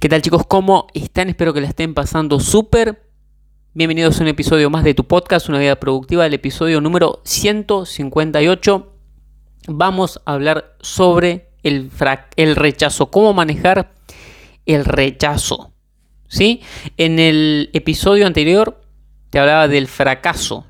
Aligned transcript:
¿Qué 0.00 0.08
tal 0.08 0.22
chicos? 0.22 0.46
¿Cómo 0.46 0.86
están? 0.94 1.28
Espero 1.28 1.52
que 1.52 1.60
la 1.60 1.66
estén 1.66 1.92
pasando 1.92 2.38
súper. 2.38 3.02
Bienvenidos 3.74 4.20
a 4.20 4.22
un 4.22 4.28
episodio 4.28 4.70
más 4.70 4.84
de 4.84 4.94
tu 4.94 5.02
podcast, 5.02 5.48
Una 5.48 5.58
vida 5.58 5.74
productiva, 5.80 6.24
el 6.24 6.34
episodio 6.34 6.80
número 6.80 7.20
158. 7.24 8.92
Vamos 9.66 10.20
a 10.24 10.34
hablar 10.34 10.76
sobre 10.80 11.48
el, 11.64 11.90
el 12.36 12.54
rechazo, 12.54 13.10
cómo 13.10 13.34
manejar 13.34 13.92
el 14.66 14.84
rechazo. 14.84 15.72
¿Sí? 16.28 16.60
En 16.96 17.18
el 17.18 17.68
episodio 17.72 18.28
anterior 18.28 18.80
te 19.30 19.40
hablaba 19.40 19.66
del 19.66 19.88
fracaso 19.88 20.64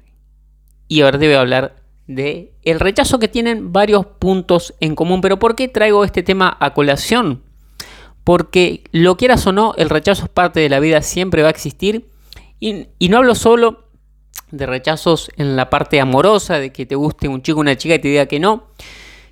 y 0.89 1.03
ahora 1.03 1.19
te 1.19 1.27
voy 1.27 1.35
a 1.35 1.41
hablar 1.41 1.77
de 2.07 2.55
el 2.63 2.81
rechazo 2.81 3.19
que 3.19 3.29
tienen 3.29 3.75
varios 3.75 4.07
puntos 4.07 4.73
en 4.81 4.95
común. 4.95 5.21
Pero 5.21 5.39
¿por 5.39 5.55
qué 5.55 5.69
traigo 5.69 6.03
este 6.03 6.23
tema 6.23 6.57
a 6.59 6.73
colación? 6.73 7.43
Porque 8.29 8.85
lo 8.93 9.17
quieras 9.17 9.47
o 9.47 9.53
no, 9.53 9.73
el 9.79 9.89
rechazo 9.89 10.25
es 10.25 10.29
parte 10.29 10.61
de 10.61 10.69
la 10.69 10.81
vida, 10.81 11.01
siempre 11.01 11.41
va 11.41 11.49
a 11.49 11.51
existir. 11.51 12.11
Y, 12.61 12.89
no 13.09 13.17
hablo 13.17 13.35
solo 13.35 13.89
de 14.51 14.67
rechazos 14.67 15.31
en 15.39 15.57
la 15.57 15.71
parte 15.71 15.99
amorosa, 15.99 16.59
de 16.59 16.71
que 16.71 16.85
te 16.85 16.95
guste 16.95 17.27
un 17.27 17.41
chico 17.41 17.57
o 17.57 17.63
una 17.63 17.79
chica 17.79 17.95
y 17.95 17.99
te 18.01 18.09
diga 18.09 18.27
que 18.27 18.39
no, 18.39 18.67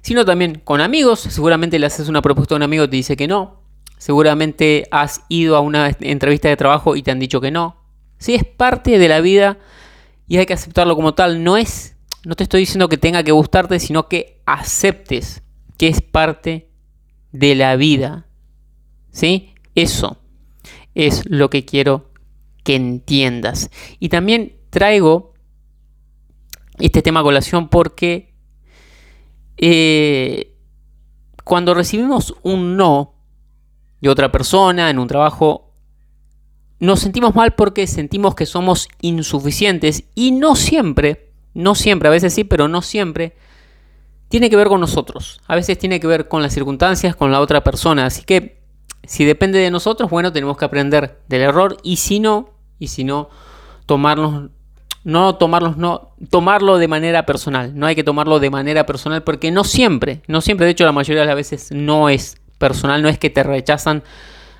sino 0.00 0.24
también 0.24 0.62
con 0.64 0.80
amigos. 0.80 1.20
Seguramente 1.20 1.78
le 1.78 1.84
haces 1.84 2.08
una 2.08 2.22
propuesta 2.22 2.54
a 2.54 2.56
un 2.56 2.62
amigo 2.62 2.84
y 2.84 2.88
te 2.88 2.96
dice 2.96 3.18
que 3.18 3.28
no. 3.28 3.60
Seguramente 3.98 4.88
has 4.90 5.20
ido 5.28 5.56
a 5.56 5.60
una 5.60 5.94
entrevista 6.00 6.48
de 6.48 6.56
trabajo 6.56 6.96
y 6.96 7.02
te 7.02 7.10
han 7.10 7.18
dicho 7.18 7.38
que 7.42 7.50
no. 7.50 7.76
Sí, 8.16 8.34
es 8.34 8.44
parte 8.44 8.98
de 8.98 9.08
la 9.08 9.20
vida 9.20 9.58
y 10.26 10.38
hay 10.38 10.46
que 10.46 10.54
aceptarlo 10.54 10.96
como 10.96 11.12
tal. 11.12 11.44
No 11.44 11.58
es, 11.58 11.98
no 12.24 12.34
te 12.34 12.44
estoy 12.44 12.60
diciendo 12.60 12.88
que 12.88 12.96
tenga 12.96 13.22
que 13.22 13.32
gustarte, 13.32 13.78
sino 13.78 14.08
que 14.08 14.40
aceptes 14.46 15.42
que 15.76 15.88
es 15.88 16.00
parte 16.00 16.70
de 17.32 17.54
la 17.56 17.76
vida. 17.76 18.25
¿Sí? 19.16 19.54
Eso 19.74 20.18
es 20.94 21.22
lo 21.24 21.48
que 21.48 21.64
quiero 21.64 22.10
que 22.64 22.74
entiendas. 22.74 23.70
Y 23.98 24.10
también 24.10 24.58
traigo 24.68 25.32
este 26.78 27.00
tema 27.00 27.20
a 27.20 27.22
colación 27.22 27.70
porque 27.70 28.34
eh, 29.56 30.54
cuando 31.44 31.72
recibimos 31.72 32.34
un 32.42 32.76
no 32.76 33.14
de 34.02 34.10
otra 34.10 34.30
persona 34.30 34.90
en 34.90 34.98
un 34.98 35.08
trabajo, 35.08 35.72
nos 36.78 37.00
sentimos 37.00 37.34
mal 37.34 37.54
porque 37.54 37.86
sentimos 37.86 38.34
que 38.34 38.44
somos 38.44 38.86
insuficientes 39.00 40.04
y 40.14 40.32
no 40.32 40.56
siempre, 40.56 41.32
no 41.54 41.74
siempre, 41.74 42.08
a 42.08 42.12
veces 42.12 42.34
sí, 42.34 42.44
pero 42.44 42.68
no 42.68 42.82
siempre, 42.82 43.34
tiene 44.28 44.50
que 44.50 44.56
ver 44.56 44.68
con 44.68 44.82
nosotros. 44.82 45.40
A 45.46 45.54
veces 45.54 45.78
tiene 45.78 46.00
que 46.00 46.06
ver 46.06 46.28
con 46.28 46.42
las 46.42 46.52
circunstancias, 46.52 47.16
con 47.16 47.32
la 47.32 47.40
otra 47.40 47.64
persona. 47.64 48.04
Así 48.04 48.22
que 48.22 48.55
si 49.06 49.24
depende 49.24 49.58
de 49.58 49.70
nosotros, 49.70 50.10
bueno, 50.10 50.32
tenemos 50.32 50.56
que 50.56 50.64
aprender 50.64 51.20
del 51.28 51.42
error 51.42 51.76
y 51.82 51.96
si 51.96 52.20
no, 52.20 52.50
y 52.78 52.88
si 52.88 53.04
no, 53.04 53.28
tomarnos, 53.86 54.50
no 55.04 55.36
tomarlos, 55.36 55.76
no, 55.76 56.12
tomarlo 56.30 56.78
de 56.78 56.88
manera 56.88 57.26
personal. 57.26 57.78
No 57.78 57.86
hay 57.86 57.94
que 57.94 58.04
tomarlo 58.04 58.40
de 58.40 58.50
manera 58.50 58.86
personal 58.86 59.22
porque 59.22 59.50
no 59.50 59.64
siempre, 59.64 60.22
no 60.26 60.40
siempre, 60.40 60.66
de 60.66 60.72
hecho 60.72 60.84
la 60.84 60.92
mayoría 60.92 61.22
de 61.22 61.26
las 61.28 61.36
veces 61.36 61.70
no 61.72 62.08
es 62.08 62.40
personal, 62.58 63.02
no 63.02 63.08
es 63.08 63.18
que 63.18 63.30
te 63.30 63.42
rechazan 63.42 64.02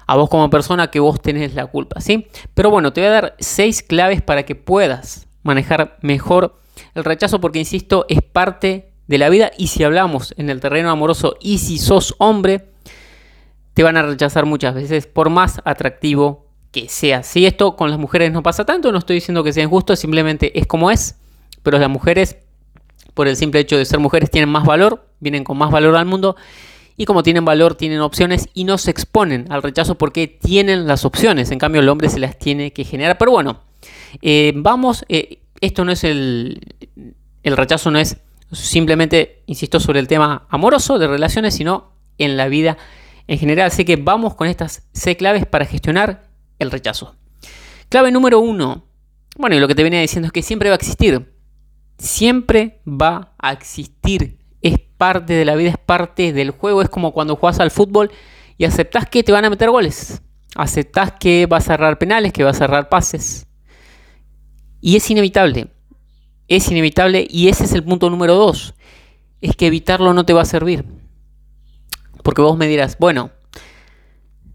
a 0.06 0.16
vos 0.16 0.30
como 0.30 0.48
persona 0.50 0.90
que 0.90 1.00
vos 1.00 1.20
tenés 1.20 1.54
la 1.54 1.66
culpa, 1.66 2.00
¿sí? 2.00 2.28
Pero 2.54 2.70
bueno, 2.70 2.92
te 2.92 3.00
voy 3.00 3.08
a 3.08 3.12
dar 3.12 3.36
seis 3.38 3.82
claves 3.82 4.22
para 4.22 4.44
que 4.44 4.54
puedas 4.54 5.26
manejar 5.42 5.98
mejor 6.00 6.56
el 6.94 7.04
rechazo 7.04 7.40
porque, 7.40 7.58
insisto, 7.58 8.06
es 8.08 8.22
parte 8.22 8.92
de 9.06 9.18
la 9.18 9.28
vida 9.28 9.50
y 9.56 9.68
si 9.68 9.84
hablamos 9.84 10.34
en 10.36 10.50
el 10.50 10.60
terreno 10.60 10.90
amoroso 10.90 11.36
y 11.40 11.58
si 11.58 11.78
sos 11.78 12.14
hombre, 12.18 12.70
te 13.76 13.82
van 13.82 13.98
a 13.98 14.02
rechazar 14.02 14.46
muchas 14.46 14.74
veces 14.74 15.06
por 15.06 15.28
más 15.28 15.60
atractivo 15.66 16.46
que 16.72 16.88
sea. 16.88 17.22
Si 17.22 17.44
esto 17.44 17.76
con 17.76 17.90
las 17.90 17.98
mujeres 17.98 18.32
no 18.32 18.42
pasa 18.42 18.64
tanto, 18.64 18.90
no 18.90 18.96
estoy 18.96 19.16
diciendo 19.16 19.44
que 19.44 19.52
sea 19.52 19.64
injusto, 19.64 19.94
simplemente 19.96 20.58
es 20.58 20.66
como 20.66 20.90
es, 20.90 21.16
pero 21.62 21.78
las 21.78 21.90
mujeres, 21.90 22.38
por 23.12 23.28
el 23.28 23.36
simple 23.36 23.60
hecho 23.60 23.76
de 23.76 23.84
ser 23.84 23.98
mujeres, 23.98 24.30
tienen 24.30 24.48
más 24.48 24.64
valor, 24.64 25.06
vienen 25.20 25.44
con 25.44 25.58
más 25.58 25.70
valor 25.70 25.94
al 25.94 26.06
mundo 26.06 26.36
y 26.96 27.04
como 27.04 27.22
tienen 27.22 27.44
valor, 27.44 27.74
tienen 27.74 28.00
opciones 28.00 28.48
y 28.54 28.64
no 28.64 28.78
se 28.78 28.92
exponen 28.92 29.44
al 29.50 29.62
rechazo 29.62 29.98
porque 29.98 30.26
tienen 30.26 30.86
las 30.86 31.04
opciones. 31.04 31.50
En 31.50 31.58
cambio, 31.58 31.82
el 31.82 31.88
hombre 31.90 32.08
se 32.08 32.18
las 32.18 32.38
tiene 32.38 32.72
que 32.72 32.84
generar. 32.84 33.18
Pero 33.18 33.32
bueno, 33.32 33.60
eh, 34.22 34.54
vamos, 34.56 35.04
eh, 35.10 35.40
esto 35.60 35.84
no 35.84 35.92
es 35.92 36.02
el, 36.02 36.62
el 37.42 37.56
rechazo, 37.58 37.90
no 37.90 37.98
es 37.98 38.16
simplemente, 38.52 39.42
insisto, 39.44 39.80
sobre 39.80 40.00
el 40.00 40.08
tema 40.08 40.46
amoroso 40.48 40.98
de 40.98 41.08
relaciones, 41.08 41.54
sino 41.54 41.90
en 42.16 42.38
la 42.38 42.48
vida 42.48 42.78
en 43.26 43.38
general. 43.38 43.66
Así 43.68 43.84
que 43.84 43.96
vamos 43.96 44.34
con 44.34 44.48
estas 44.48 44.86
seis 44.92 45.16
claves 45.16 45.46
para 45.46 45.64
gestionar 45.64 46.28
el 46.58 46.70
rechazo. 46.70 47.16
Clave 47.88 48.10
número 48.10 48.40
uno. 48.40 48.84
Bueno, 49.36 49.56
y 49.56 49.60
lo 49.60 49.68
que 49.68 49.74
te 49.74 49.82
venía 49.82 50.00
diciendo 50.00 50.26
es 50.26 50.32
que 50.32 50.42
siempre 50.42 50.70
va 50.70 50.74
a 50.74 50.76
existir. 50.76 51.32
Siempre 51.98 52.80
va 52.86 53.34
a 53.38 53.52
existir. 53.52 54.38
Es 54.62 54.78
parte 54.78 55.34
de 55.34 55.44
la 55.44 55.54
vida, 55.54 55.70
es 55.70 55.78
parte 55.78 56.32
del 56.32 56.50
juego. 56.50 56.82
Es 56.82 56.88
como 56.88 57.12
cuando 57.12 57.36
juegas 57.36 57.60
al 57.60 57.70
fútbol 57.70 58.10
y 58.58 58.64
aceptas 58.64 59.08
que 59.08 59.22
te 59.22 59.32
van 59.32 59.44
a 59.44 59.50
meter 59.50 59.70
goles. 59.70 60.22
Aceptas 60.54 61.12
que 61.20 61.46
vas 61.46 61.64
a 61.64 61.74
cerrar 61.74 61.98
penales, 61.98 62.32
que 62.32 62.44
vas 62.44 62.56
a 62.56 62.60
cerrar 62.60 62.88
pases. 62.88 63.46
Y 64.80 64.96
es 64.96 65.10
inevitable. 65.10 65.68
Es 66.48 66.70
inevitable 66.70 67.26
y 67.28 67.48
ese 67.48 67.64
es 67.64 67.72
el 67.72 67.84
punto 67.84 68.08
número 68.08 68.34
dos. 68.34 68.74
Es 69.40 69.54
que 69.56 69.66
evitarlo 69.66 70.14
no 70.14 70.24
te 70.24 70.32
va 70.32 70.42
a 70.42 70.46
servir. 70.46 70.84
Porque 72.26 72.42
vos 72.42 72.56
me 72.58 72.66
dirás, 72.66 72.98
bueno, 72.98 73.30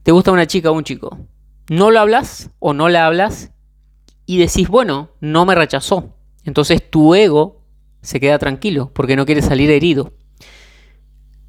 te 0.03 0.11
gusta 0.11 0.33
una 0.33 0.45
chica 0.45 0.69
o 0.69 0.73
un 0.73 0.83
chico. 0.83 1.17
No 1.69 1.89
lo 1.89 2.01
hablas 2.01 2.49
o 2.59 2.73
no 2.73 2.89
la 2.89 3.05
hablas 3.05 3.53
y 4.25 4.39
decís, 4.39 4.67
bueno, 4.67 5.11
no 5.21 5.45
me 5.45 5.55
rechazó. 5.55 6.17
Entonces 6.43 6.91
tu 6.91 7.15
ego 7.15 7.63
se 8.01 8.19
queda 8.19 8.37
tranquilo 8.39 8.91
porque 8.93 9.15
no 9.15 9.25
quiere 9.25 9.41
salir 9.41 9.71
herido. 9.71 10.11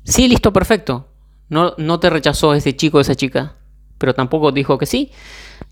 Sí, 0.05 0.29
listo, 0.29 0.53
perfecto. 0.53 1.09
No, 1.49 1.75
no 1.77 1.99
te 1.99 2.09
rechazó 2.09 2.55
ese 2.55 2.77
chico 2.77 2.99
o 2.99 3.01
esa 3.01 3.17
chica. 3.17 3.57
Pero 3.99 4.15
tampoco 4.15 4.53
dijo 4.53 4.79
que 4.79 4.87
sí. 4.87 5.11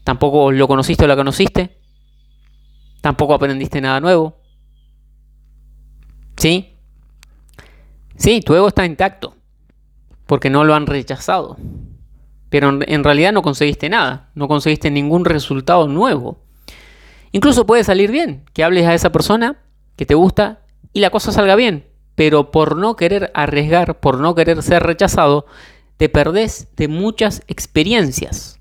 Tampoco 0.02 0.50
lo 0.50 0.66
conociste 0.66 1.04
o 1.04 1.06
la 1.06 1.14
conociste. 1.14 1.78
Tampoco 3.02 3.34
aprendiste 3.34 3.80
nada 3.80 4.00
nuevo. 4.00 4.36
¿Sí? 6.36 6.74
Sí, 8.16 8.40
tu 8.40 8.56
ego 8.56 8.66
está 8.66 8.84
intacto 8.84 9.36
porque 10.30 10.48
no 10.48 10.62
lo 10.62 10.76
han 10.76 10.86
rechazado. 10.86 11.56
Pero 12.50 12.78
en 12.86 13.02
realidad 13.02 13.32
no 13.32 13.42
conseguiste 13.42 13.88
nada, 13.88 14.30
no 14.36 14.46
conseguiste 14.46 14.88
ningún 14.88 15.24
resultado 15.24 15.88
nuevo. 15.88 16.38
Incluso 17.32 17.66
puede 17.66 17.82
salir 17.82 18.12
bien, 18.12 18.44
que 18.52 18.62
hables 18.62 18.86
a 18.86 18.94
esa 18.94 19.10
persona 19.10 19.58
que 19.96 20.06
te 20.06 20.14
gusta 20.14 20.60
y 20.92 21.00
la 21.00 21.10
cosa 21.10 21.32
salga 21.32 21.56
bien, 21.56 21.88
pero 22.14 22.52
por 22.52 22.76
no 22.76 22.94
querer 22.94 23.32
arriesgar, 23.34 23.98
por 23.98 24.20
no 24.20 24.36
querer 24.36 24.62
ser 24.62 24.84
rechazado, 24.84 25.46
te 25.96 26.08
perdés 26.08 26.68
de 26.76 26.86
muchas 26.86 27.42
experiencias. 27.48 28.60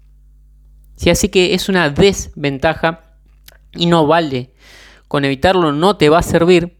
Si 0.96 1.12
así 1.12 1.30
que 1.30 1.54
es 1.54 1.70
una 1.70 1.92
desventaja 1.92 3.14
y 3.74 3.86
no 3.86 4.08
vale. 4.08 4.56
Con 5.08 5.24
evitarlo 5.24 5.72
no 5.72 5.98
te 5.98 6.10
va 6.10 6.18
a 6.18 6.24
servir 6.24 6.79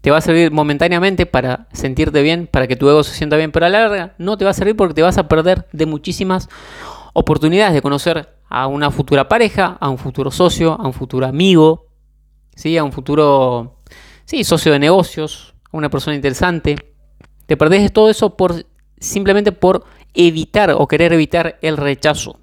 te 0.00 0.10
va 0.10 0.18
a 0.18 0.20
servir 0.20 0.50
momentáneamente 0.50 1.26
para 1.26 1.66
sentirte 1.72 2.22
bien, 2.22 2.46
para 2.46 2.66
que 2.66 2.76
tu 2.76 2.88
ego 2.88 3.02
se 3.02 3.14
sienta 3.14 3.36
bien, 3.36 3.52
pero 3.52 3.66
a 3.66 3.68
la 3.68 3.80
larga 3.80 4.14
no 4.18 4.36
te 4.36 4.44
va 4.44 4.52
a 4.52 4.54
servir 4.54 4.76
porque 4.76 4.94
te 4.94 5.02
vas 5.02 5.18
a 5.18 5.28
perder 5.28 5.66
de 5.72 5.86
muchísimas 5.86 6.48
oportunidades 7.12 7.74
de 7.74 7.82
conocer 7.82 8.36
a 8.48 8.66
una 8.66 8.90
futura 8.90 9.28
pareja, 9.28 9.76
a 9.80 9.88
un 9.88 9.98
futuro 9.98 10.30
socio, 10.30 10.72
a 10.72 10.86
un 10.86 10.92
futuro 10.92 11.26
amigo, 11.26 11.86
¿sí? 12.54 12.76
a 12.78 12.84
un 12.84 12.92
futuro 12.92 13.78
sí, 14.24 14.44
socio 14.44 14.72
de 14.72 14.78
negocios, 14.78 15.54
a 15.72 15.76
una 15.76 15.90
persona 15.90 16.14
interesante. 16.14 16.76
Te 17.46 17.56
perdés 17.56 17.82
de 17.82 17.90
todo 17.90 18.08
eso 18.10 18.36
por, 18.36 18.66
simplemente 18.98 19.52
por 19.52 19.84
evitar 20.14 20.70
o 20.70 20.86
querer 20.86 21.12
evitar 21.12 21.58
el 21.62 21.76
rechazo. 21.76 22.38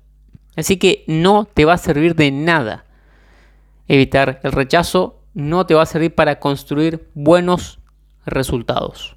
Así 0.56 0.78
que 0.78 1.04
no 1.08 1.46
te 1.46 1.66
va 1.66 1.74
a 1.74 1.78
servir 1.78 2.16
de 2.16 2.32
nada 2.32 2.86
evitar 3.88 4.40
el 4.44 4.52
rechazo 4.52 5.22
no 5.36 5.66
te 5.68 5.76
va 5.76 5.84
a 5.84 5.86
servir 5.86 6.16
para 6.16 6.40
construir 6.40 7.10
buenos 7.14 7.80
resultados. 8.26 9.16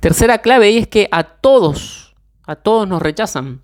Tercera 0.00 0.38
clave 0.38 0.76
es 0.76 0.88
que 0.88 1.08
a 1.12 1.22
todos, 1.22 2.16
A 2.46 2.56
todos 2.56 2.88
nos 2.88 3.02
rechazan. 3.02 3.60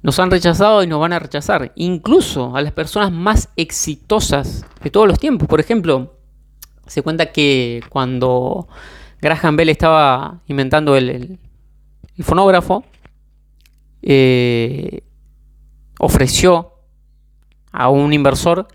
Nos 0.00 0.20
han 0.20 0.30
rechazado 0.30 0.84
y 0.84 0.86
nos 0.86 1.00
van 1.00 1.12
a 1.12 1.18
rechazar. 1.18 1.72
Incluso 1.74 2.54
a 2.54 2.62
las 2.62 2.72
personas 2.72 3.10
más 3.10 3.48
exitosas 3.56 4.64
de 4.80 4.90
todos 4.90 5.08
los 5.08 5.18
tiempos. 5.18 5.48
Por 5.48 5.58
ejemplo, 5.58 6.16
se 6.86 7.02
cuenta 7.02 7.32
que 7.32 7.82
cuando 7.88 8.68
Graham 9.20 9.56
Bell 9.56 9.70
estaba 9.70 10.40
inventando 10.46 10.94
el, 10.94 11.40
fonógrafo, 12.20 12.84
eh, 14.02 15.02
ofreció 15.98 16.74
a 17.72 17.88
un 17.88 18.12
inversor 18.12 18.68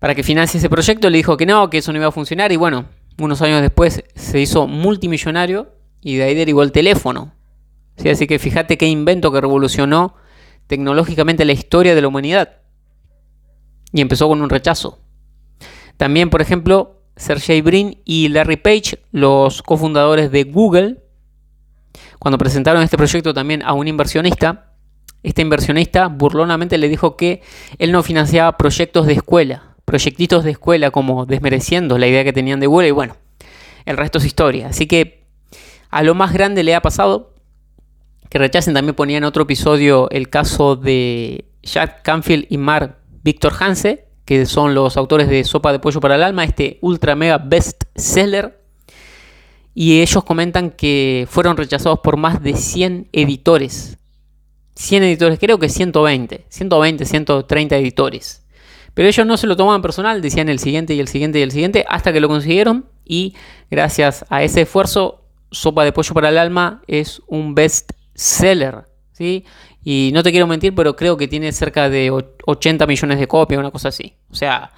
para 0.00 0.14
que 0.14 0.24
financie 0.24 0.58
ese 0.58 0.68
proyecto, 0.68 1.08
le 1.08 1.18
dijo 1.18 1.36
que 1.36 1.46
no, 1.46 1.70
que 1.70 1.78
eso 1.78 1.92
no 1.92 1.98
iba 1.98 2.08
a 2.08 2.12
funcionar 2.12 2.50
y 2.50 2.56
bueno, 2.56 2.86
unos 3.18 3.42
años 3.42 3.60
después 3.60 4.02
se 4.14 4.40
hizo 4.40 4.66
multimillonario 4.66 5.76
y 6.00 6.16
de 6.16 6.24
ahí 6.24 6.34
derivó 6.34 6.62
el 6.62 6.72
teléfono. 6.72 7.34
¿Sí? 7.96 8.08
Así 8.08 8.26
que 8.26 8.38
fíjate 8.38 8.78
qué 8.78 8.86
invento 8.86 9.30
que 9.30 9.40
revolucionó 9.40 10.14
tecnológicamente 10.66 11.44
la 11.44 11.52
historia 11.52 11.94
de 11.94 12.00
la 12.00 12.08
humanidad. 12.08 12.56
Y 13.92 14.00
empezó 14.00 14.26
con 14.26 14.40
un 14.40 14.48
rechazo. 14.48 15.00
También, 15.96 16.30
por 16.30 16.40
ejemplo, 16.40 17.02
Sergey 17.16 17.60
Brin 17.60 18.00
y 18.06 18.28
Larry 18.28 18.56
Page, 18.56 19.04
los 19.12 19.62
cofundadores 19.62 20.30
de 20.30 20.44
Google, 20.44 21.04
cuando 22.18 22.38
presentaron 22.38 22.82
este 22.82 22.96
proyecto 22.96 23.34
también 23.34 23.62
a 23.62 23.74
un 23.74 23.86
inversionista, 23.86 24.72
este 25.22 25.42
inversionista 25.42 26.08
burlonamente 26.08 26.78
le 26.78 26.88
dijo 26.88 27.16
que 27.16 27.42
él 27.78 27.92
no 27.92 28.02
financiaba 28.02 28.56
proyectos 28.56 29.06
de 29.06 29.14
escuela, 29.14 29.69
proyectitos 29.90 30.44
de 30.44 30.52
escuela 30.52 30.92
como 30.92 31.26
desmereciendo 31.26 31.98
la 31.98 32.06
idea 32.06 32.22
que 32.22 32.32
tenían 32.32 32.60
de 32.60 32.68
Google 32.68 32.86
y 32.86 32.92
bueno, 32.92 33.16
el 33.86 33.96
resto 33.96 34.18
es 34.18 34.24
historia. 34.24 34.68
Así 34.68 34.86
que 34.86 35.24
a 35.90 36.04
lo 36.04 36.14
más 36.14 36.32
grande 36.32 36.62
le 36.62 36.76
ha 36.76 36.80
pasado 36.80 37.34
que 38.28 38.38
rechacen. 38.38 38.72
También 38.72 38.94
ponía 38.94 39.18
en 39.18 39.24
otro 39.24 39.42
episodio 39.42 40.08
el 40.10 40.30
caso 40.30 40.76
de 40.76 41.44
Jack 41.64 42.02
Canfield 42.02 42.46
y 42.50 42.56
Mark 42.56 42.98
Victor 43.24 43.52
Hanse, 43.58 44.06
que 44.24 44.46
son 44.46 44.76
los 44.76 44.96
autores 44.96 45.28
de 45.28 45.42
Sopa 45.42 45.72
de 45.72 45.80
Pollo 45.80 46.00
para 46.00 46.14
el 46.14 46.22
Alma, 46.22 46.44
este 46.44 46.78
ultra 46.82 47.16
mega 47.16 47.38
best 47.38 47.82
seller. 47.96 48.62
Y 49.74 50.02
ellos 50.02 50.22
comentan 50.22 50.70
que 50.70 51.26
fueron 51.28 51.56
rechazados 51.56 51.98
por 51.98 52.16
más 52.16 52.40
de 52.40 52.54
100 52.54 53.08
editores. 53.12 53.98
100 54.76 55.02
editores, 55.02 55.40
creo 55.40 55.58
que 55.58 55.68
120, 55.68 56.46
120, 56.48 57.04
130 57.04 57.76
editores. 57.76 58.46
Pero 58.94 59.08
ellos 59.08 59.26
no 59.26 59.36
se 59.36 59.46
lo 59.46 59.56
tomaban 59.56 59.82
personal, 59.82 60.20
decían 60.20 60.48
el 60.48 60.58
siguiente 60.58 60.94
y 60.94 61.00
el 61.00 61.08
siguiente 61.08 61.38
y 61.38 61.42
el 61.42 61.52
siguiente, 61.52 61.84
hasta 61.88 62.12
que 62.12 62.20
lo 62.20 62.28
consiguieron. 62.28 62.86
Y 63.04 63.34
gracias 63.70 64.24
a 64.28 64.42
ese 64.42 64.62
esfuerzo, 64.62 65.24
Sopa 65.50 65.84
de 65.84 65.92
Pollo 65.92 66.14
para 66.14 66.28
el 66.28 66.38
Alma 66.38 66.82
es 66.86 67.22
un 67.26 67.54
best 67.54 67.92
seller, 68.14 68.84
¿sí? 69.12 69.44
Y 69.82 70.10
no 70.12 70.22
te 70.22 70.30
quiero 70.30 70.46
mentir, 70.46 70.74
pero 70.74 70.94
creo 70.94 71.16
que 71.16 71.26
tiene 71.26 71.52
cerca 71.52 71.88
de 71.88 72.10
80 72.46 72.86
millones 72.86 73.18
de 73.18 73.26
copias, 73.26 73.58
una 73.58 73.70
cosa 73.70 73.88
así. 73.88 74.14
O 74.30 74.34
sea, 74.34 74.72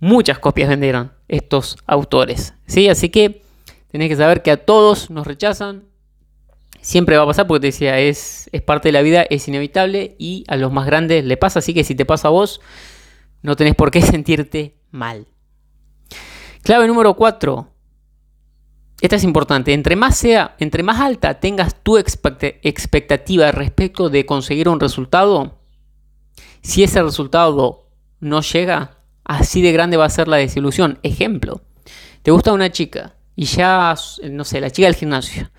muchas 0.00 0.38
copias 0.38 0.68
vendieron 0.68 1.12
estos 1.28 1.76
autores, 1.86 2.54
¿sí? 2.66 2.88
Así 2.88 3.08
que 3.08 3.42
tenés 3.90 4.08
que 4.08 4.16
saber 4.16 4.42
que 4.42 4.50
a 4.50 4.56
todos 4.56 5.10
nos 5.10 5.26
rechazan. 5.26 5.84
Siempre 6.80 7.16
va 7.16 7.22
a 7.22 7.26
pasar 7.26 7.46
porque 7.46 7.60
te 7.60 7.66
decía, 7.68 7.98
es, 7.98 8.50
es 8.52 8.60
parte 8.60 8.88
de 8.88 8.92
la 8.92 9.00
vida, 9.00 9.22
es 9.22 9.48
inevitable 9.48 10.16
y 10.18 10.44
a 10.48 10.56
los 10.56 10.70
más 10.70 10.84
grandes 10.84 11.24
le 11.24 11.36
pasa. 11.38 11.60
Así 11.60 11.72
que 11.72 11.84
si 11.84 11.94
te 11.94 12.04
pasa 12.04 12.28
a 12.28 12.30
vos, 12.30 12.60
no 13.44 13.56
tenés 13.56 13.76
por 13.76 13.92
qué 13.92 14.02
sentirte 14.02 14.80
mal. 14.90 15.28
Clave 16.62 16.88
número 16.88 17.14
4. 17.14 17.68
Esta 19.00 19.16
es 19.16 19.24
importante. 19.24 19.74
Entre 19.74 19.96
más 19.96 20.16
sea, 20.16 20.56
entre 20.58 20.82
más 20.82 20.98
alta 20.98 21.38
tengas 21.38 21.76
tu 21.82 21.98
expectativa 21.98 23.52
respecto 23.52 24.08
de 24.08 24.24
conseguir 24.24 24.68
un 24.68 24.80
resultado, 24.80 25.58
si 26.62 26.82
ese 26.82 27.02
resultado 27.02 27.90
no 28.18 28.40
llega, 28.40 29.02
así 29.24 29.60
de 29.60 29.72
grande 29.72 29.98
va 29.98 30.06
a 30.06 30.10
ser 30.10 30.26
la 30.26 30.38
desilusión. 30.38 30.98
Ejemplo, 31.02 31.60
te 32.22 32.30
gusta 32.30 32.54
una 32.54 32.72
chica 32.72 33.14
y 33.36 33.44
ya, 33.44 33.94
no 34.30 34.44
sé, 34.44 34.60
la 34.62 34.70
chica 34.70 34.86
del 34.86 34.96
gimnasio. 34.96 35.50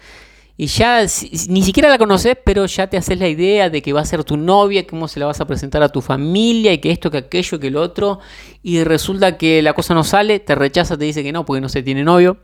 Y 0.58 0.68
ya 0.68 1.02
ni 1.50 1.64
siquiera 1.64 1.90
la 1.90 1.98
conoces, 1.98 2.38
pero 2.46 2.66
ya 2.66 2.88
te 2.88 2.96
haces 2.96 3.20
la 3.20 3.28
idea 3.28 3.70
de 3.70 3.82
que 3.82 3.92
va 3.92 4.02
a 4.02 4.06
ser 4.06 4.24
tu 4.24 4.38
novia, 4.38 4.88
cómo 4.88 5.08
se 5.08 5.20
la 5.20 5.26
vas 5.26 5.42
a 5.42 5.48
presentar 5.48 5.84
a 5.84 5.90
tu 5.90 6.02
familia 6.02 6.72
y 6.72 6.78
que 6.78 6.92
esto, 6.92 7.12
que 7.12 7.18
aquello, 7.18 7.60
que 7.60 7.70
lo 7.70 7.82
otro. 7.82 8.20
Y 8.64 8.84
resulta 8.84 9.38
que 9.38 9.62
la 9.62 9.74
cosa 9.74 9.94
no 9.94 10.04
sale, 10.06 10.40
te 10.40 10.56
rechaza, 10.56 10.98
te 10.98 11.06
dice 11.06 11.24
que 11.24 11.34
no 11.34 11.46
porque 11.46 11.62
no 11.62 11.68
se 11.68 11.84
tiene 11.84 12.04
novio 12.04 12.38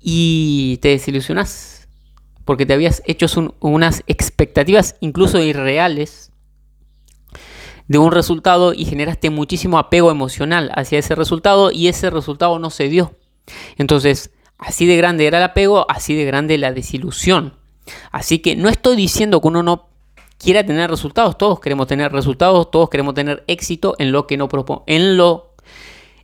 y 0.00 0.78
te 0.82 0.88
desilusionas 0.88 1.74
porque 2.44 2.66
te 2.66 2.74
habías 2.74 3.02
hecho 3.06 3.26
unas 3.60 4.02
expectativas 4.06 4.96
incluso 5.00 5.42
irreales 5.42 6.30
de 7.88 7.98
un 7.98 8.12
resultado 8.12 8.72
y 8.74 8.84
generaste 8.84 9.30
muchísimo 9.30 9.78
apego 9.78 10.10
emocional 10.10 10.70
hacia 10.74 10.98
ese 10.98 11.14
resultado 11.14 11.70
y 11.70 11.88
ese 11.88 12.10
resultado 12.10 12.58
no 12.58 12.70
se 12.70 12.88
dio. 12.88 13.16
Entonces, 13.76 14.30
así 14.66 14.86
de 14.86 14.96
grande 14.96 15.26
era 15.26 15.38
el 15.38 15.44
apego, 15.44 15.86
así 15.88 16.14
de 16.14 16.24
grande 16.24 16.58
la 16.58 16.72
desilusión. 16.72 17.54
Así 18.10 18.38
que 18.38 18.56
no 18.56 18.68
estoy 18.68 18.96
diciendo 18.96 19.40
que 19.40 19.48
uno 19.48 19.62
no 19.62 19.88
quiera 20.38 20.64
tener 20.64 20.90
resultados, 20.90 21.38
todos 21.38 21.60
queremos 21.60 21.86
tener 21.86 22.12
resultados, 22.12 22.70
todos 22.70 22.88
queremos 22.90 23.14
tener 23.14 23.44
éxito 23.46 23.94
en 23.98 24.12
lo 24.12 24.26
que 24.26 24.36
no 24.36 24.48
en 24.86 25.16
lo 25.16 25.54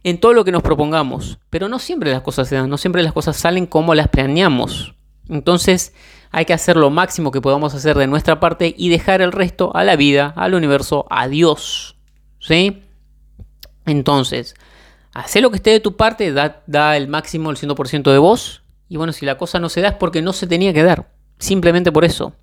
en 0.02 0.18
todo 0.18 0.32
lo 0.32 0.44
que 0.44 0.52
nos 0.52 0.62
propongamos. 0.62 1.38
Pero 1.50 1.68
no 1.68 1.78
siempre 1.78 2.10
las 2.10 2.22
cosas 2.22 2.48
se 2.48 2.54
dan, 2.54 2.70
no 2.70 2.78
siempre 2.78 3.02
las 3.02 3.12
cosas 3.12 3.36
salen 3.36 3.66
como 3.66 3.94
las 3.94 4.08
planeamos. 4.08 4.94
Entonces 5.28 5.94
hay 6.32 6.44
que 6.44 6.52
hacer 6.52 6.76
lo 6.76 6.90
máximo 6.90 7.30
que 7.30 7.40
podamos 7.40 7.74
hacer 7.74 7.96
de 7.98 8.06
nuestra 8.06 8.40
parte 8.40 8.74
y 8.76 8.88
dejar 8.88 9.20
el 9.20 9.32
resto 9.32 9.74
a 9.74 9.84
la 9.84 9.96
vida, 9.96 10.32
al 10.36 10.54
universo, 10.54 11.06
a 11.10 11.28
Dios. 11.28 11.96
¿Sí? 12.38 12.84
Entonces, 13.84 14.54
hace 15.12 15.40
lo 15.40 15.50
que 15.50 15.56
esté 15.56 15.70
de 15.70 15.80
tu 15.80 15.96
parte, 15.96 16.32
da, 16.32 16.96
el 16.96 17.08
máximo, 17.08 17.50
el 17.50 17.56
100% 17.56 18.10
de 18.10 18.18
vos. 18.18 18.62
Y 18.88 18.96
bueno, 18.96 19.12
si 19.12 19.26
la 19.26 19.38
cosa 19.38 19.58
no 19.60 19.68
se 19.68 19.80
da 19.80 19.88
es 19.88 19.94
porque 19.94 20.22
no 20.22 20.32
se 20.32 20.46
tenía 20.46 20.72
que 20.72 20.82
dar. 20.82 21.10
Simplemente 21.38 21.92
por 21.92 22.04
eso. 22.04 22.34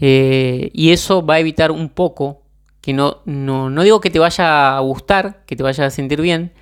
Eh, 0.00 0.70
y 0.72 0.92
eso 0.92 1.24
va 1.24 1.34
a 1.34 1.40
evitar 1.40 1.70
un 1.70 1.88
poco 1.88 2.42
que 2.80 2.92
no, 2.92 3.22
no, 3.24 3.82
digo 3.82 4.00
que 4.00 4.10
te 4.10 4.18
vaya 4.18 4.76
a 4.76 4.80
gustar, 4.80 5.42
que 5.44 5.56
te 5.56 5.62
vaya 5.62 5.86
a 5.86 5.90
sentir 5.90 6.20
bien, 6.20 6.52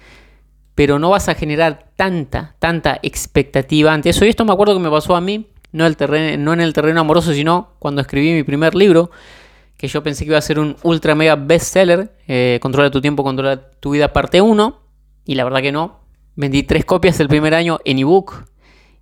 pero 0.75 0.99
no 0.99 1.11
vas 1.11 1.29
a 1.29 1.35
generar 1.35 1.91
tanta, 1.97 2.57
tanta 2.59 2.99
expectativa 3.03 3.93
ante 3.93 4.11
eso. 4.11 4.25
Y 4.25 4.31
esto 4.31 4.45
me 4.45 4.53
acuerdo 4.53 4.75
que 4.75 4.81
me 4.81 4.91
pasó 4.91 5.17
a 5.17 5.21
mí, 5.21 5.49
no, 5.73 5.85
el 5.85 5.97
terreno, 5.97 6.43
no 6.43 6.53
en 6.55 6.61
el 6.63 6.73
terreno 6.73 7.01
amoroso, 7.01 7.35
sino 7.35 7.73
cuando 7.79 8.01
escribí 8.01 8.33
mi 8.33 8.43
primer 8.43 8.75
libro, 8.75 9.11
que 9.77 9.87
yo 9.87 10.03
pensé 10.03 10.25
que 10.25 10.31
iba 10.31 10.39
a 10.39 10.41
ser 10.41 10.59
un 10.59 10.77
ultra 10.83 11.15
mega 11.15 11.37
bestseller, 11.37 12.17
eh, 12.27 12.59
Controla 12.63 12.91
tu 12.91 13.03
tiempo, 13.03 13.23
controla 13.23 13.71
tu 13.81 13.91
vida 13.91 14.13
parte 14.13 14.41
1, 14.41 14.81
y 15.25 15.35
la 15.35 15.45
verdad 15.45 15.63
que 15.63 15.73
no. 15.73 16.01
Vendí 16.37 16.63
tres 16.63 16.85
copias 16.85 17.21
el 17.21 17.29
primer 17.29 17.55
año 17.55 17.79
en 17.85 17.99
ebook. 17.99 18.45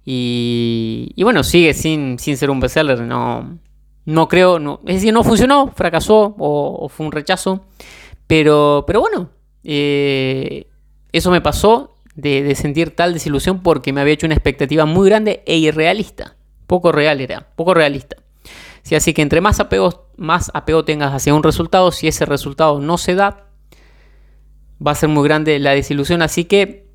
Y, 0.04 1.12
y 1.14 1.22
bueno, 1.22 1.42
sigue 1.44 1.74
sin, 1.74 2.18
sin 2.18 2.36
ser 2.36 2.50
un 2.50 2.60
bestseller, 2.60 3.00
no, 3.00 3.58
no 4.04 4.28
creo, 4.28 4.58
no, 4.58 4.80
es 4.86 4.96
decir, 4.96 5.14
no 5.14 5.22
funcionó, 5.22 5.72
fracasó 5.74 6.34
o, 6.38 6.88
fue 6.88 7.06
un 7.06 7.12
rechazo. 7.12 7.66
Pero, 8.26 8.84
pero 8.86 9.00
bueno, 9.00 9.30
eh, 9.64 10.66
eso 11.12 11.30
me 11.30 11.40
pasó 11.40 11.98
de, 12.14 12.54
sentir 12.54 12.96
tal 12.96 13.14
desilusión 13.14 13.62
porque 13.62 13.92
me 13.92 14.00
había 14.00 14.14
hecho 14.14 14.26
una 14.26 14.34
expectativa 14.34 14.84
muy 14.86 15.08
grande 15.08 15.42
e 15.46 15.56
irrealista. 15.56 16.36
Poco 16.66 16.90
real 16.90 17.20
era, 17.20 17.48
poco 17.54 17.74
realista. 17.74 18.16
Sí, 18.82 18.94
así 18.96 19.14
que 19.14 19.22
entre 19.22 19.40
más 19.40 19.60
apego, 19.60 20.08
más 20.16 20.50
apego 20.54 20.84
tengas 20.84 21.12
hacia 21.12 21.34
un 21.34 21.42
resultado, 21.42 21.92
si 21.92 22.08
ese 22.08 22.24
resultado 22.24 22.80
no 22.80 22.98
se 22.98 23.14
da, 23.14 23.46
va 24.84 24.92
a 24.92 24.96
ser 24.96 25.08
muy 25.08 25.24
grande 25.24 25.58
la 25.58 25.72
desilusión. 25.72 26.22
Así 26.22 26.44
que 26.44 26.88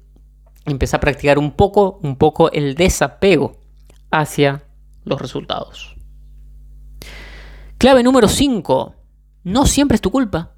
empecé 0.65 0.95
a 0.95 0.99
practicar 0.99 1.39
un 1.39 1.51
poco, 1.51 1.99
un 2.03 2.17
poco 2.17 2.51
el 2.51 2.75
desapego 2.75 3.61
hacia 4.11 4.63
los 5.03 5.21
resultados. 5.21 5.95
Clave 7.77 8.03
número 8.03 8.27
5. 8.27 8.95
No 9.43 9.65
siempre 9.65 9.95
es 9.95 10.01
tu 10.01 10.11
culpa. 10.11 10.53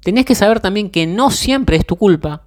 Tenés 0.00 0.24
que 0.24 0.34
saber 0.34 0.60
también 0.60 0.90
que 0.90 1.06
no 1.06 1.30
siempre 1.30 1.76
es 1.76 1.86
tu 1.86 1.96
culpa. 1.96 2.46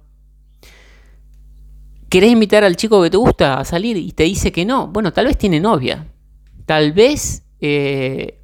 ¿Querés 2.08 2.30
invitar 2.30 2.64
al 2.64 2.76
chico 2.76 3.02
que 3.02 3.10
te 3.10 3.16
gusta 3.16 3.58
a 3.58 3.64
salir 3.64 3.96
y 3.96 4.12
te 4.12 4.24
dice 4.24 4.52
que 4.52 4.66
no? 4.66 4.88
Bueno, 4.88 5.12
tal 5.12 5.26
vez 5.26 5.38
tiene 5.38 5.60
novia. 5.60 6.08
Tal 6.66 6.92
vez 6.92 7.46
eh, 7.60 8.41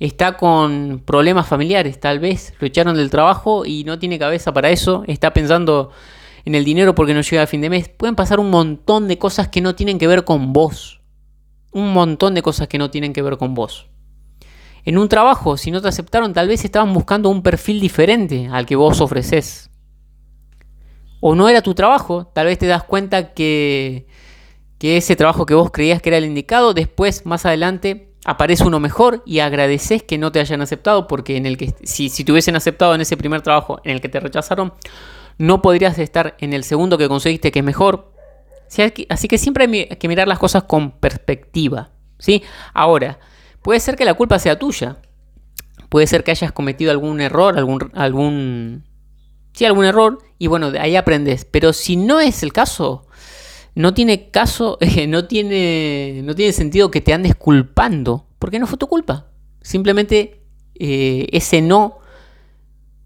está 0.00 0.36
con 0.36 1.02
problemas 1.04 1.46
familiares. 1.46 2.00
Tal 2.00 2.18
vez 2.18 2.54
lo 2.58 2.66
echaron 2.66 2.96
del 2.96 3.10
trabajo 3.10 3.64
y 3.64 3.84
no 3.84 3.98
tiene 3.98 4.18
cabeza 4.18 4.52
para 4.52 4.70
eso. 4.70 5.04
Está 5.06 5.32
pensando 5.32 5.90
en 6.44 6.54
el 6.54 6.64
dinero 6.64 6.94
porque 6.94 7.14
no 7.14 7.20
llega 7.20 7.42
a 7.42 7.46
fin 7.46 7.60
de 7.60 7.70
mes. 7.70 7.88
Pueden 7.88 8.16
pasar 8.16 8.40
un 8.40 8.50
montón 8.50 9.08
de 9.08 9.18
cosas 9.18 9.48
que 9.48 9.60
no 9.60 9.74
tienen 9.74 9.98
que 9.98 10.06
ver 10.06 10.24
con 10.24 10.52
vos. 10.52 11.00
Un 11.72 11.92
montón 11.92 12.34
de 12.34 12.42
cosas 12.42 12.68
que 12.68 12.78
no 12.78 12.90
tienen 12.90 13.12
que 13.12 13.22
ver 13.22 13.36
con 13.36 13.54
vos 13.54 13.88
en 14.86 14.98
un 14.98 15.08
trabajo, 15.08 15.56
si 15.56 15.72
no 15.72 15.82
te 15.82 15.88
aceptaron, 15.88 16.32
tal 16.32 16.46
vez 16.46 16.64
estaban 16.64 16.94
buscando 16.94 17.28
un 17.28 17.42
perfil 17.42 17.80
diferente 17.80 18.48
al 18.52 18.66
que 18.66 18.76
vos 18.76 19.00
ofreces. 19.00 19.68
O 21.18 21.34
no 21.34 21.48
era 21.48 21.60
tu 21.60 21.74
trabajo, 21.74 22.28
tal 22.28 22.46
vez 22.46 22.56
te 22.56 22.68
das 22.68 22.84
cuenta 22.84 23.34
que, 23.34 24.06
que 24.78 24.96
ese 24.96 25.16
trabajo 25.16 25.44
que 25.44 25.54
vos 25.54 25.72
creías 25.72 26.00
que 26.00 26.10
era 26.10 26.18
el 26.18 26.24
indicado, 26.24 26.72
después 26.72 27.26
más 27.26 27.44
adelante 27.44 28.14
aparece 28.26 28.64
uno 28.64 28.80
mejor 28.80 29.22
y 29.24 29.38
agradeces 29.38 30.02
que 30.02 30.18
no 30.18 30.32
te 30.32 30.40
hayan 30.40 30.60
aceptado 30.60 31.06
porque 31.06 31.36
en 31.36 31.46
el 31.46 31.56
que 31.56 31.74
si, 31.84 32.08
si 32.08 32.24
te 32.24 32.32
hubiesen 32.32 32.56
aceptado 32.56 32.94
en 32.94 33.00
ese 33.00 33.16
primer 33.16 33.40
trabajo 33.40 33.80
en 33.84 33.92
el 33.92 34.00
que 34.00 34.08
te 34.08 34.18
rechazaron, 34.18 34.74
no 35.38 35.62
podrías 35.62 35.96
estar 35.98 36.36
en 36.40 36.52
el 36.52 36.64
segundo 36.64 36.98
que 36.98 37.08
conseguiste 37.08 37.52
que 37.52 37.60
es 37.60 37.64
mejor. 37.64 38.12
Así 39.08 39.28
que 39.28 39.38
siempre 39.38 39.64
hay 39.64 39.96
que 39.96 40.08
mirar 40.08 40.26
las 40.26 40.40
cosas 40.40 40.64
con 40.64 40.90
perspectiva. 40.90 41.90
¿sí? 42.18 42.42
Ahora, 42.74 43.20
puede 43.62 43.78
ser 43.78 43.96
que 43.96 44.04
la 44.04 44.14
culpa 44.14 44.40
sea 44.40 44.58
tuya. 44.58 44.96
Puede 45.88 46.08
ser 46.08 46.24
que 46.24 46.32
hayas 46.32 46.50
cometido 46.50 46.90
algún 46.90 47.20
error, 47.20 47.56
algún, 47.56 47.92
algún, 47.94 48.84
sí, 49.52 49.64
algún 49.64 49.84
error, 49.84 50.18
y 50.36 50.48
bueno, 50.48 50.72
ahí 50.80 50.96
aprendes. 50.96 51.44
Pero 51.44 51.72
si 51.72 51.96
no 51.96 52.20
es 52.20 52.42
el 52.42 52.52
caso, 52.52 53.05
no 53.76 53.94
tiene 53.94 54.30
caso, 54.30 54.78
no 55.08 55.26
tiene, 55.26 56.22
no 56.24 56.34
tiene 56.34 56.52
sentido 56.52 56.90
que 56.90 57.02
te 57.02 57.12
andes 57.12 57.36
culpando, 57.36 58.26
porque 58.40 58.58
no 58.58 58.66
fue 58.66 58.78
tu 58.78 58.88
culpa. 58.88 59.26
Simplemente 59.60 60.40
eh, 60.74 61.28
ese 61.30 61.62
no 61.62 61.98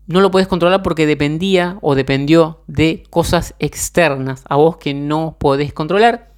no 0.06 0.20
lo 0.20 0.32
puedes 0.32 0.48
controlar 0.48 0.82
porque 0.82 1.06
dependía 1.06 1.78
o 1.82 1.94
dependió 1.94 2.64
de 2.66 3.04
cosas 3.10 3.54
externas 3.60 4.42
a 4.48 4.56
vos 4.56 4.76
que 4.76 4.92
no 4.92 5.36
podés 5.38 5.72
controlar. 5.72 6.32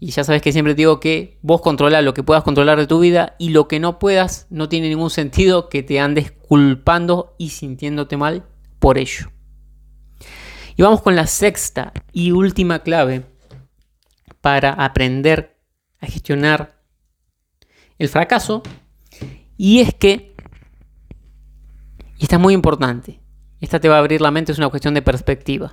Y 0.00 0.12
ya 0.12 0.24
sabes 0.24 0.40
que 0.40 0.50
siempre 0.50 0.74
digo 0.74 0.98
que 0.98 1.38
vos 1.42 1.60
controlas 1.60 2.02
lo 2.02 2.14
que 2.14 2.22
puedas 2.22 2.42
controlar 2.42 2.78
de 2.78 2.86
tu 2.86 3.00
vida 3.00 3.36
y 3.38 3.50
lo 3.50 3.68
que 3.68 3.80
no 3.80 3.98
puedas 3.98 4.46
no 4.48 4.70
tiene 4.70 4.88
ningún 4.88 5.10
sentido 5.10 5.68
que 5.68 5.82
te 5.82 6.00
andes 6.00 6.32
culpando 6.32 7.34
y 7.36 7.50
sintiéndote 7.50 8.16
mal 8.16 8.44
por 8.78 8.96
ello. 8.96 9.30
Y 10.74 10.82
vamos 10.82 11.02
con 11.02 11.14
la 11.14 11.26
sexta 11.26 11.92
y 12.14 12.30
última 12.30 12.78
clave 12.78 13.24
para 14.42 14.72
aprender 14.72 15.56
a 16.00 16.06
gestionar 16.06 16.82
el 17.98 18.10
fracaso. 18.10 18.62
Y 19.56 19.80
es 19.80 19.94
que, 19.94 20.34
y 22.18 22.24
esta 22.24 22.36
es 22.36 22.42
muy 22.42 22.52
importante, 22.52 23.20
esta 23.60 23.80
te 23.80 23.88
va 23.88 23.96
a 23.96 24.00
abrir 24.00 24.20
la 24.20 24.30
mente, 24.30 24.52
es 24.52 24.58
una 24.58 24.68
cuestión 24.68 24.92
de 24.92 25.02
perspectiva, 25.02 25.72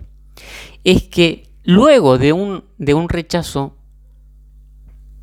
es 0.84 1.04
que 1.04 1.52
luego 1.64 2.18
de 2.18 2.32
un, 2.32 2.64
de 2.78 2.94
un 2.94 3.10
rechazo 3.10 3.76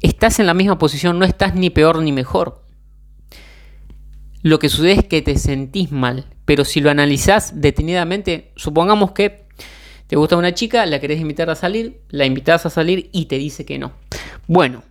estás 0.00 0.40
en 0.40 0.46
la 0.46 0.54
misma 0.54 0.78
posición, 0.78 1.18
no 1.18 1.24
estás 1.24 1.54
ni 1.54 1.70
peor 1.70 2.02
ni 2.02 2.12
mejor. 2.12 2.64
Lo 4.42 4.58
que 4.58 4.68
sucede 4.68 4.92
es 4.92 5.04
que 5.04 5.22
te 5.22 5.38
sentís 5.38 5.92
mal, 5.92 6.26
pero 6.44 6.64
si 6.64 6.80
lo 6.80 6.90
analizás 6.90 7.60
detenidamente, 7.60 8.52
supongamos 8.56 9.12
que 9.12 9.45
te 10.06 10.16
gusta 10.16 10.36
una 10.36 10.54
chica, 10.54 10.86
la 10.86 11.00
querés 11.00 11.20
invitar 11.20 11.50
a 11.50 11.54
salir, 11.54 12.00
la 12.10 12.26
invitas 12.26 12.66
a 12.66 12.70
salir 12.70 13.10
y 13.12 13.26
te 13.26 13.38
dice 13.38 13.64
que 13.64 13.78
no. 13.78 13.92
Bueno, 14.46 14.82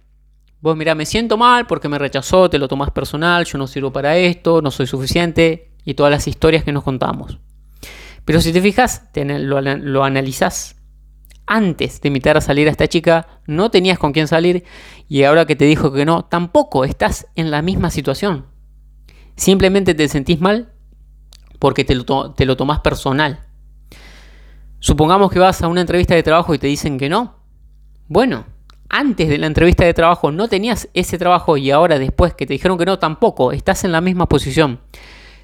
vos 0.62 0.76
mira, 0.76 0.96
me 0.96 1.06
siento 1.06 1.38
mal 1.38 1.68
porque 1.68 1.88
me 1.88 1.98
rechazó, 1.98 2.50
te 2.50 2.60
lo 2.60 2.68
tomás 2.68 2.92
personal, 2.92 3.46
yo 3.46 3.58
no 3.58 3.68
sirvo 3.68 3.92
para 3.94 4.18
esto, 4.18 4.62
no 4.62 4.72
soy 4.72 4.88
suficiente 4.88 5.72
y 5.86 5.94
todas 5.94 6.12
las 6.12 6.28
historias 6.28 6.64
que 6.64 6.74
nos 6.74 6.84
contamos. 6.84 7.40
Pero 8.26 8.42
si 8.42 8.52
te 8.52 8.62
fijas, 8.62 9.04
lo, 9.16 9.62
lo 9.62 10.04
analizás 10.04 10.76
antes 11.48 12.02
de 12.02 12.08
invitar 12.08 12.38
a 12.38 12.42
salir 12.42 12.68
a 12.68 12.72
esta 12.72 12.88
chica, 12.88 13.28
no 13.46 13.70
tenías 13.70 14.00
con 14.00 14.12
quién 14.12 14.28
salir 14.28 14.64
y 15.08 15.24
ahora 15.24 15.46
que 15.46 15.56
te 15.56 15.66
dijo 15.66 15.94
que 15.94 16.06
no, 16.06 16.26
tampoco 16.26 16.86
estás 16.86 17.28
en 17.36 17.52
la 17.52 17.62
misma 17.62 17.92
situación. 17.92 18.48
Simplemente 19.36 19.94
te 19.94 20.08
sentís 20.08 20.42
mal 20.42 20.74
porque 21.60 21.84
te 21.84 21.96
lo, 21.96 22.34
te 22.34 22.46
lo 22.46 22.58
tomás 22.58 22.80
personal. 22.80 23.46
Supongamos 24.86 25.32
que 25.32 25.40
vas 25.40 25.64
a 25.64 25.68
una 25.68 25.82
entrevista 25.82 26.14
de 26.14 26.22
trabajo 26.22 26.54
y 26.54 26.60
te 26.60 26.68
dicen 26.68 27.00
que 27.00 27.10
no. 27.10 27.38
Bueno, 28.08 28.46
antes 28.88 29.28
de 29.28 29.40
la 29.40 29.48
entrevista 29.48 29.84
de 29.84 29.96
trabajo 29.96 30.32
no 30.32 30.48
tenías 30.48 30.90
ese 30.94 31.18
trabajo 31.18 31.58
y 31.58 31.72
ahora 31.72 31.98
después 31.98 32.36
que 32.36 32.46
te 32.46 32.54
dijeron 32.54 32.78
que 32.78 32.86
no, 32.86 33.00
tampoco 33.00 33.52
estás 33.52 33.84
en 33.84 33.92
la 33.92 34.00
misma 34.00 34.30
posición. 34.30 34.82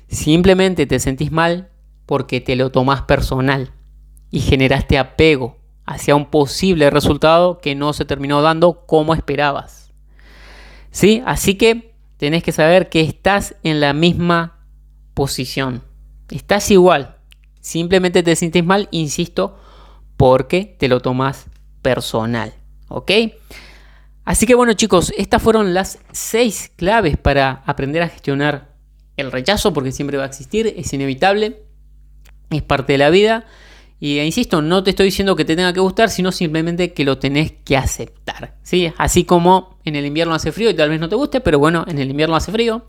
Simplemente 0.08 0.86
te 0.86 1.00
sentís 1.00 1.32
mal 1.32 1.72
porque 2.06 2.40
te 2.40 2.56
lo 2.56 2.70
tomás 2.70 3.02
personal 3.02 3.74
y 4.30 4.42
generaste 4.42 5.00
apego 5.00 5.58
hacia 5.88 6.16
un 6.16 6.28
posible 6.28 6.92
resultado 6.92 7.58
que 7.62 7.74
no 7.74 7.94
se 7.94 8.06
terminó 8.06 8.44
dando 8.44 8.86
como 8.86 9.16
esperabas. 9.16 9.92
¿Sí? 10.92 11.24
Así 11.26 11.56
que 11.56 11.96
tenés 12.18 12.44
que 12.44 12.52
saber 12.52 12.90
que 12.90 13.02
estás 13.02 13.56
en 13.64 13.80
la 13.80 13.94
misma 13.94 14.68
posición. 15.16 15.82
Estás 16.30 16.70
igual. 16.70 17.21
Simplemente 17.62 18.24
te 18.24 18.36
sientes 18.36 18.66
mal, 18.66 18.90
insisto, 18.92 19.58
porque 20.18 20.76
te 20.78 20.88
lo 20.88 21.00
tomas 21.00 21.48
personal. 21.82 22.54
¿Ok? 22.90 23.12
Así 24.24 24.46
que 24.46 24.56
bueno 24.56 24.74
chicos, 24.74 25.14
estas 25.18 25.42
fueron 25.42 25.74
las 25.74 26.00
seis 26.12 26.72
claves 26.76 27.18
para 27.18 27.64
aprender 27.66 28.04
a 28.04 28.10
gestionar 28.10 28.76
el 29.18 29.32
rechazo, 29.32 29.74
porque 29.74 29.92
siempre 29.92 30.18
va 30.18 30.24
a 30.24 30.28
existir, 30.28 30.74
es 30.78 30.94
inevitable, 30.94 31.64
es 32.50 32.62
parte 32.62 32.94
de 32.94 32.98
la 32.98 33.10
vida. 33.10 33.46
Y 34.00 34.18
e 34.18 34.26
insisto, 34.26 34.62
no 34.62 34.84
te 34.84 34.92
estoy 34.92 35.06
diciendo 35.06 35.36
que 35.36 35.46
te 35.46 35.56
tenga 35.56 35.74
que 35.74 35.80
gustar, 35.80 36.10
sino 36.10 36.32
simplemente 36.32 36.92
que 36.94 37.06
lo 37.06 37.20
tenés 37.20 37.52
que 37.52 37.78
aceptar. 37.78 38.58
¿sí? 38.64 38.92
Así 38.98 39.26
como 39.26 39.80
en 39.86 39.96
el 39.96 40.06
invierno 40.06 40.34
hace 40.34 40.52
frío 40.52 40.70
y 40.70 40.74
tal 40.74 40.90
vez 40.90 41.00
no 41.00 41.08
te 41.08 41.16
guste, 41.16 41.40
pero 41.40 41.60
bueno, 41.60 41.86
en 41.88 42.00
el 42.00 42.10
invierno 42.10 42.36
hace 42.36 42.52
frío 42.52 42.88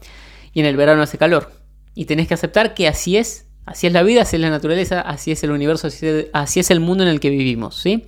y 0.54 0.60
en 0.60 0.66
el 0.66 0.76
verano 0.76 1.02
hace 1.02 1.18
calor. 1.18 1.52
Y 1.94 2.06
tenés 2.06 2.28
que 2.28 2.34
aceptar 2.34 2.72
que 2.72 2.88
así 2.88 3.18
es, 3.18 3.46
así 3.64 3.86
es 3.86 3.92
la 3.92 4.02
vida, 4.02 4.22
así 4.22 4.36
es 4.36 4.42
la 4.42 4.50
naturaleza, 4.50 5.00
así 5.00 5.32
es 5.32 5.42
el 5.44 5.50
universo, 5.50 5.88
así 6.32 6.60
es, 6.60 6.70
el 6.70 6.80
mundo 6.80 7.04
en 7.04 7.10
el 7.10 7.20
que 7.20 7.30
vivimos. 7.30 7.76
¿sí? 7.76 8.04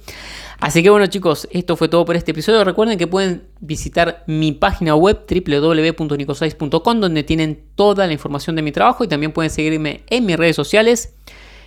Así 0.61 0.82
que 0.82 0.90
bueno 0.90 1.06
chicos, 1.06 1.49
esto 1.50 1.76
fue 1.76 1.88
todo 1.88 2.04
por 2.04 2.16
este 2.16 2.32
episodio. 2.32 2.64
Recuerden 2.64 2.99
que 2.99 3.06
pueden 3.06 3.44
visitar 3.61 4.25
mi 4.26 4.52
página 4.52 4.94
web 4.94 5.25
www.nicosais.com 5.28 7.00
donde 7.00 7.23
tienen 7.23 7.62
toda 7.75 8.06
la 8.06 8.12
información 8.12 8.56
de 8.56 8.62
mi 8.62 8.73
trabajo 8.73 9.04
y 9.04 9.08
también 9.08 9.32
pueden 9.32 9.50
seguirme 9.50 10.02
en 10.08 10.26
mis 10.26 10.37
redes 10.37 10.56
sociales. 10.56 11.14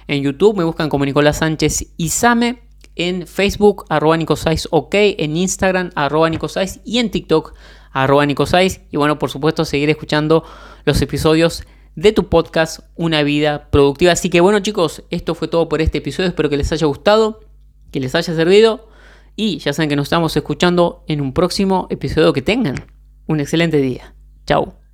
En 0.07 0.23
YouTube 0.23 0.57
me 0.57 0.63
buscan 0.63 0.89
como 0.89 1.05
Nicolás 1.05 1.37
Sánchez 1.37 1.87
Isame. 1.97 2.61
En 2.99 3.27
Facebook, 3.27 3.85
arroba 3.89 4.17
Nicosais 4.17 4.67
OK. 4.71 4.95
En 4.95 5.37
Instagram, 5.37 5.91
arroba 5.93 6.29
Nicosais. 6.31 6.79
Y 6.83 6.97
en 6.97 7.11
TikTok, 7.11 7.53
arroba 7.91 8.25
Nicosais. 8.25 8.81
Y 8.89 8.97
bueno, 8.97 9.19
por 9.19 9.29
supuesto, 9.29 9.65
seguir 9.65 9.91
escuchando 9.91 10.43
los 10.83 10.99
episodios 11.03 11.63
de 11.97 12.11
tu 12.11 12.29
podcast 12.29 12.81
Una 12.95 13.23
Vida 13.23 13.69
Productiva. 13.71 14.11
Así 14.11 14.29
que 14.29 14.39
bueno 14.39 14.59
chicos, 14.59 15.03
esto 15.09 15.33
fue 15.33 15.47
todo 15.47 15.67
por 15.67 15.81
este 15.81 15.97
episodio. 15.97 16.29
Espero 16.29 16.47
que 16.47 16.55
les 16.55 16.71
haya 16.71 16.85
gustado, 16.85 17.41
que 17.91 17.99
les 17.99 18.13
haya 18.13 18.33
servido. 18.35 18.87
Y 19.35 19.57
ya 19.57 19.73
saben 19.73 19.89
que 19.89 19.95
nos 19.95 20.05
estamos 20.05 20.37
escuchando 20.37 21.03
en 21.07 21.21
un 21.21 21.33
próximo 21.33 21.87
episodio. 21.89 22.33
Que 22.33 22.43
tengan 22.43 22.75
un 23.25 23.39
excelente 23.39 23.77
día. 23.77 24.13
Chao. 24.45 24.86